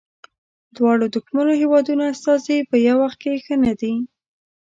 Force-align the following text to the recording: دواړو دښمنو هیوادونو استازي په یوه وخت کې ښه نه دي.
دواړو 0.75 1.05
دښمنو 1.15 1.53
هیوادونو 1.61 2.03
استازي 2.13 2.57
په 2.69 2.75
یوه 2.87 2.99
وخت 3.03 3.17
کې 3.23 3.41
ښه 3.45 3.55
نه 3.65 3.73
دي. 3.79 3.93